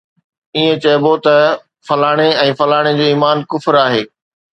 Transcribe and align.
ائين 0.59 0.73
چئبو 0.85 1.13
ته 1.25 1.35
فلاڻي 1.87 2.25
۽ 2.45 2.49
فلاڻي 2.63 2.91
جو 3.01 3.05
ايمان 3.11 3.37
ڪفر 3.55 3.75
آهي 3.85 4.01